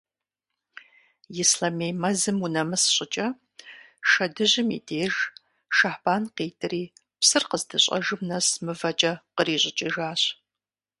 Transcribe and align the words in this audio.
Ислъэмей 1.41 1.93
мэзым 2.01 2.37
унэмыс 2.45 2.83
щӀыкӀэ, 2.95 3.27
Шэдыжьым 4.09 4.69
и 4.77 4.79
деж, 4.87 5.13
Шэхьбан 5.75 6.23
къитӀри, 6.35 6.83
псыр 7.19 7.43
къыздыщӀэжым 7.49 8.21
нэс 8.29 8.47
мывэкӀэ 8.65 9.13
кърищӀыкӀыжащ. 9.35 10.21